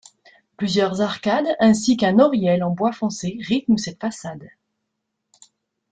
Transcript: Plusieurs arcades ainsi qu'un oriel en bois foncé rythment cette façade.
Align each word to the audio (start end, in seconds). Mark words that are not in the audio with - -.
Plusieurs 0.57 0.99
arcades 1.01 1.55
ainsi 1.59 1.95
qu'un 1.95 2.17
oriel 2.17 2.63
en 2.63 2.71
bois 2.71 2.91
foncé 2.91 3.37
rythment 3.47 3.77
cette 3.77 4.01
façade. 4.01 4.49